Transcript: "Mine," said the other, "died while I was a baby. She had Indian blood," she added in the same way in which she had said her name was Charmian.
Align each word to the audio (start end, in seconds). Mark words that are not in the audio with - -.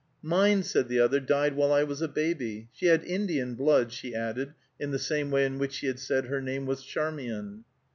"Mine," 0.23 0.63
said 0.63 0.87
the 0.87 0.99
other, 0.99 1.19
"died 1.19 1.55
while 1.55 1.71
I 1.71 1.83
was 1.83 2.01
a 2.01 2.07
baby. 2.07 2.69
She 2.73 2.87
had 2.87 3.03
Indian 3.05 3.53
blood," 3.53 3.93
she 3.93 4.15
added 4.15 4.55
in 4.79 4.89
the 4.89 4.97
same 4.97 5.29
way 5.29 5.45
in 5.45 5.59
which 5.59 5.73
she 5.73 5.85
had 5.85 5.99
said 5.99 6.25
her 6.25 6.41
name 6.41 6.65
was 6.65 6.81
Charmian. 6.81 7.65